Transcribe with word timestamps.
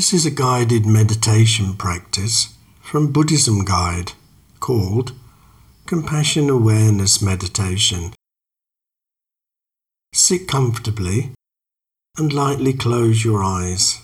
This 0.00 0.14
is 0.14 0.24
a 0.24 0.30
guided 0.30 0.86
meditation 0.86 1.74
practice 1.74 2.54
from 2.80 3.12
Buddhism 3.12 3.66
Guide 3.66 4.12
called 4.58 5.12
Compassion 5.84 6.48
Awareness 6.48 7.20
Meditation. 7.20 8.14
Sit 10.14 10.48
comfortably 10.48 11.32
and 12.16 12.32
lightly 12.32 12.72
close 12.72 13.26
your 13.26 13.44
eyes. 13.44 14.00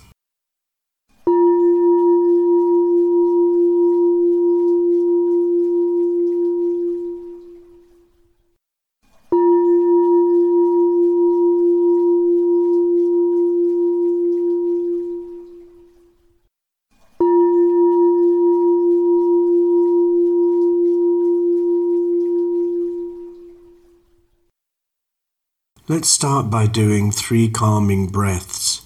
Let's 25.89 26.09
start 26.09 26.51
by 26.51 26.67
doing 26.67 27.13
three 27.13 27.49
calming 27.49 28.09
breaths. 28.09 28.85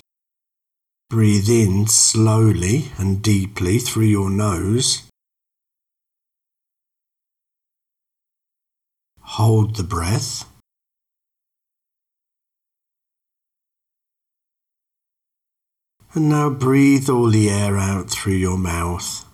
Breathe 1.08 1.48
in 1.48 1.86
slowly 1.86 2.92
and 2.98 3.22
deeply 3.22 3.78
through 3.78 4.04
your 4.04 4.28
nose. 4.28 5.04
Hold 9.20 9.76
the 9.76 9.82
breath. 9.82 10.44
And 16.12 16.28
now 16.28 16.50
breathe 16.50 17.08
all 17.08 17.30
the 17.30 17.48
air 17.48 17.78
out 17.78 18.10
through 18.10 18.34
your 18.34 18.58
mouth. 18.58 19.24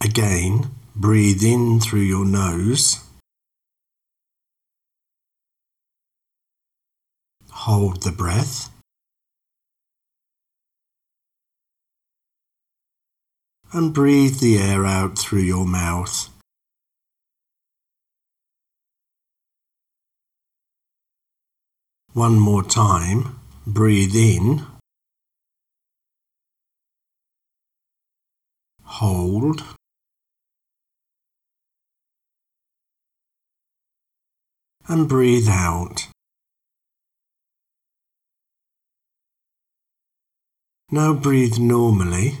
Again, 0.00 0.70
Breathe 0.98 1.44
in 1.44 1.78
through 1.78 2.08
your 2.08 2.24
nose. 2.24 3.04
Hold 7.50 8.02
the 8.02 8.12
breath. 8.12 8.70
And 13.74 13.92
breathe 13.92 14.38
the 14.40 14.56
air 14.56 14.86
out 14.86 15.18
through 15.18 15.42
your 15.42 15.66
mouth. 15.66 16.30
One 22.14 22.38
more 22.38 22.62
time. 22.62 23.38
Breathe 23.66 24.16
in. 24.16 24.64
Hold. 28.82 29.75
And 34.88 35.08
breathe 35.08 35.48
out. 35.48 36.08
Now 40.90 41.12
breathe 41.12 41.58
normally 41.58 42.38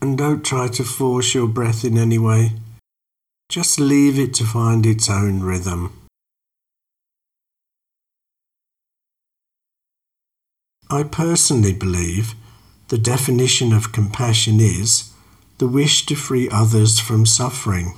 and 0.00 0.18
don't 0.18 0.44
try 0.44 0.68
to 0.68 0.84
force 0.84 1.34
your 1.34 1.46
breath 1.46 1.84
in 1.84 1.96
any 1.96 2.18
way. 2.18 2.52
Just 3.48 3.78
leave 3.78 4.18
it 4.18 4.34
to 4.34 4.44
find 4.44 4.84
its 4.84 5.08
own 5.08 5.42
rhythm. 5.42 5.92
I 10.90 11.04
personally 11.04 11.72
believe 11.72 12.34
the 12.88 12.98
definition 12.98 13.72
of 13.72 13.92
compassion 13.92 14.60
is 14.60 15.12
the 15.58 15.66
wish 15.66 16.06
to 16.06 16.14
free 16.14 16.48
others 16.50 16.98
from 16.98 17.26
suffering. 17.26 17.94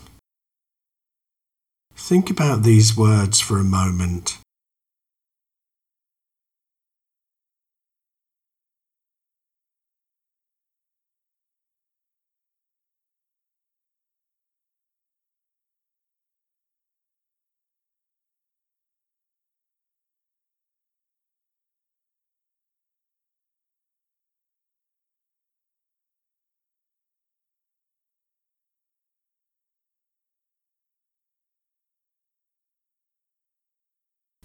Think 1.98 2.31
about 2.31 2.62
these 2.62 2.97
words 2.97 3.41
for 3.41 3.59
a 3.59 3.64
moment. 3.64 4.38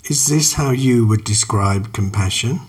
Is 0.09 0.27
this 0.27 0.53
how 0.55 0.71
you 0.71 1.07
would 1.07 1.23
describe 1.23 1.93
compassion? 1.93 2.59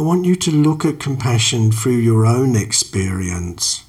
I 0.00 0.02
want 0.02 0.24
you 0.24 0.34
to 0.34 0.50
look 0.50 0.86
at 0.86 0.98
compassion 0.98 1.70
through 1.70 1.98
your 1.98 2.24
own 2.24 2.56
experience. 2.56 3.84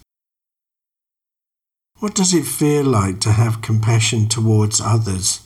What 1.99 2.15
does 2.15 2.33
it 2.33 2.43
feel 2.43 2.83
like 2.83 3.21
to 3.21 3.31
have 3.31 3.61
compassion 3.61 4.27
towards 4.27 4.81
others? 4.81 5.39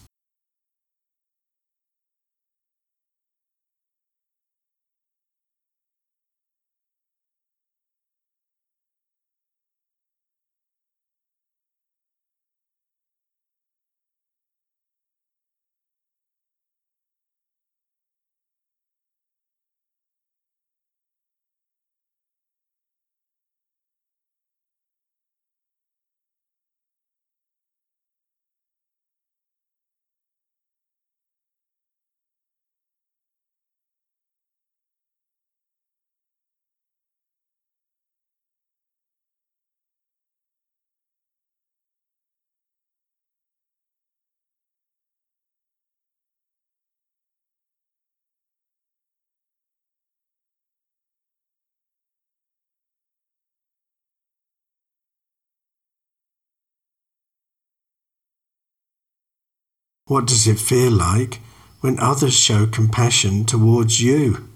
What 60.07 60.27
does 60.27 60.45
it 60.45 60.59
feel 60.59 60.91
like 60.91 61.39
when 61.81 61.99
others 61.99 62.35
show 62.35 62.67
compassion 62.67 63.43
towards 63.43 64.03
you? 64.03 64.47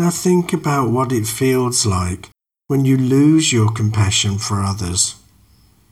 Now 0.00 0.08
think 0.08 0.54
about 0.54 0.88
what 0.88 1.12
it 1.12 1.26
feels 1.26 1.84
like 1.84 2.30
when 2.68 2.86
you 2.86 2.96
lose 2.96 3.52
your 3.52 3.70
compassion 3.70 4.38
for 4.38 4.62
others. 4.62 5.16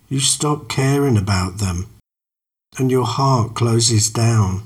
You 0.09 0.19
stop 0.19 0.67
caring 0.67 1.19
about 1.19 1.59
them 1.59 1.89
and 2.79 2.91
your 2.91 3.05
heart 3.05 3.55
closes 3.55 4.09
down. 4.09 4.63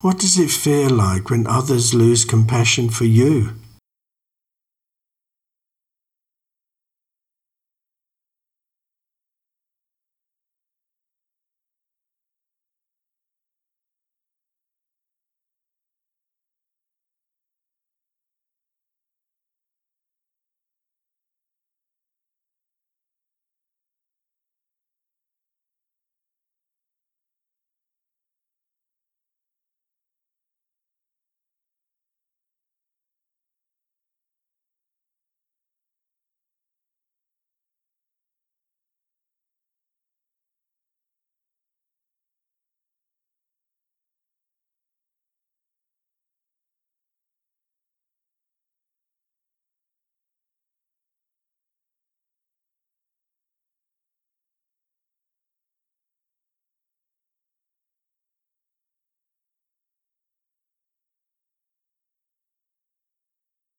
What 0.00 0.20
does 0.20 0.38
it 0.38 0.52
feel 0.52 0.90
like 0.90 1.28
when 1.28 1.48
others 1.48 1.92
lose 1.92 2.24
compassion 2.24 2.88
for 2.88 3.04
you? 3.04 3.54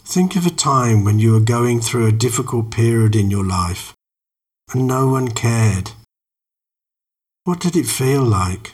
Think 0.10 0.36
of 0.36 0.48
a 0.48 0.50
time 0.50 1.04
when 1.04 1.20
you 1.20 1.34
were 1.34 1.40
going 1.40 1.82
through 1.82 2.08
a 2.08 2.12
difficult 2.12 2.72
period 2.72 3.16
in 3.16 3.30
your 3.30 3.46
life 3.46 3.94
and 4.74 4.88
no 4.88 5.08
one 5.08 5.28
cared. 5.28 5.92
What 7.44 7.60
did 7.60 7.76
it 7.76 7.86
feel 7.86 8.24
like? 8.24 8.74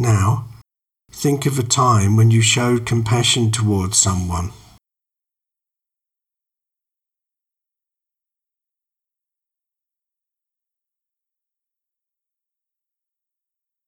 Now, 0.00 0.44
think 1.10 1.44
of 1.44 1.58
a 1.58 1.64
time 1.64 2.14
when 2.14 2.30
you 2.30 2.40
showed 2.40 2.86
compassion 2.86 3.50
towards 3.50 3.98
someone. 3.98 4.52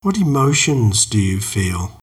What 0.01 0.17
emotions 0.17 1.05
do 1.05 1.17
you 1.17 1.39
feel? 1.39 2.00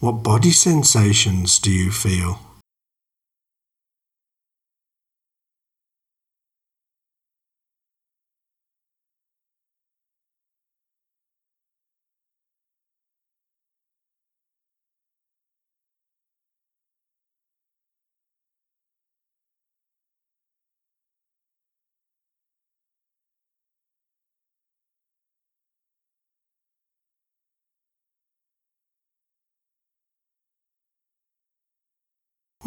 What 0.00 0.22
body 0.22 0.50
sensations 0.50 1.58
do 1.58 1.70
you 1.70 1.90
feel? 1.90 2.49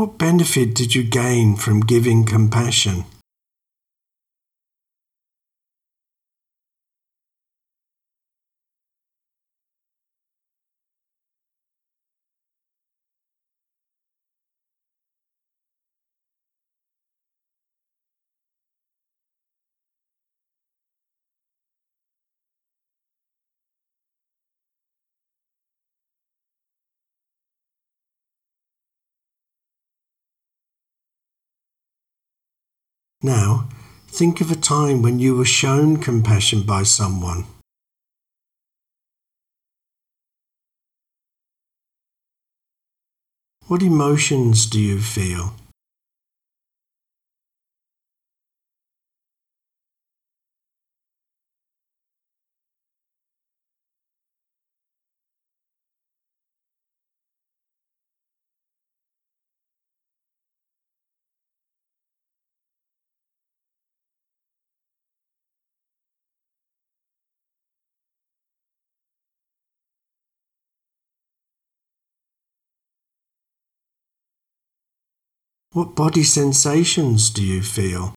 What 0.04 0.18
benefit 0.18 0.76
did 0.76 0.96
you 0.96 1.04
gain 1.04 1.56
from 1.56 1.80
giving 1.80 2.26
compassion? 2.26 3.06
Now, 33.26 33.70
think 34.08 34.42
of 34.42 34.52
a 34.52 34.56
time 34.56 35.02
when 35.02 35.18
you 35.18 35.34
were 35.38 35.46
shown 35.46 35.96
compassion 35.96 36.64
by 36.64 36.84
someone. 36.84 37.46
What 43.68 43.82
emotions 43.82 44.66
do 44.66 44.78
you 44.78 45.00
feel? 45.00 45.54
What 75.74 75.96
body 75.96 76.22
sensations 76.22 77.32
do 77.32 77.44
you 77.44 77.64
feel? 77.64 78.14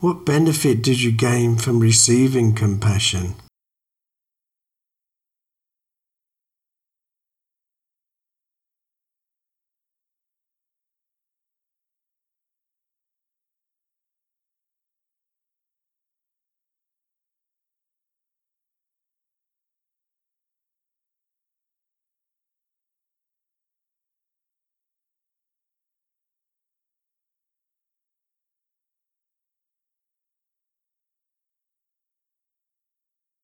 What 0.00 0.24
benefit 0.24 0.80
did 0.80 1.02
you 1.02 1.10
gain 1.10 1.56
from 1.56 1.80
receiving 1.80 2.54
compassion? 2.54 3.34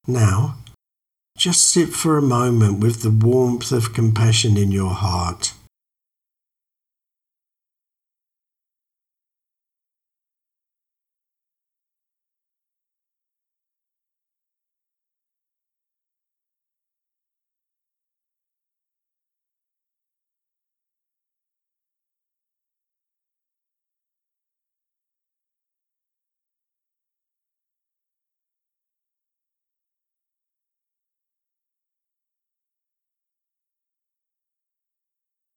Now, 0.06 0.56
just 1.38 1.64
sit 1.66 1.88
for 1.88 2.18
a 2.18 2.23
moment 2.23 2.80
with 2.80 3.02
the 3.02 3.11
warmth 3.11 3.73
of 3.73 3.94
compassion 3.94 4.56
in 4.56 4.70
your 4.70 4.92
heart. 4.92 5.52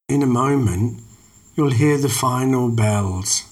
In 0.09 0.23
a 0.23 0.25
moment, 0.25 1.01
you'll 1.57 1.71
hear 1.71 1.97
the 1.97 2.07
final 2.07 2.69
bells. 2.69 3.43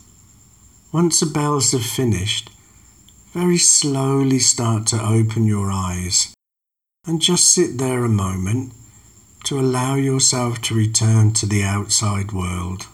Once 0.93 1.19
the 1.19 1.25
bells 1.25 1.73
have 1.73 1.83
finished, 1.83 2.49
very 3.33 3.57
slowly 3.57 4.39
start 4.39 4.87
to 4.87 5.05
open 5.05 5.45
your 5.45 5.69
eyes 5.69 6.33
and 7.05 7.21
just 7.21 7.53
sit 7.53 7.77
there 7.77 8.05
a 8.05 8.09
moment 8.09 8.71
to 9.43 9.59
allow 9.59 9.95
yourself 9.95 10.61
to 10.61 10.73
return 10.73 11.33
to 11.33 11.45
the 11.45 11.61
outside 11.61 12.31
world. 12.31 12.87